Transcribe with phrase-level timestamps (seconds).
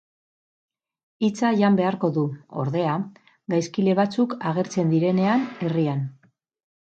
[1.27, 2.23] Hitza jan beharko du,
[2.63, 2.95] ordea,
[3.55, 6.01] gaizkile batzuk agertzen direnean herrian.